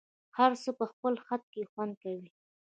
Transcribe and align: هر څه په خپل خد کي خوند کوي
هر 0.37 0.51
څه 0.63 0.69
په 0.79 0.85
خپل 0.91 1.13
خد 1.25 1.41
کي 1.53 1.63
خوند 1.71 1.93
کوي 2.03 2.29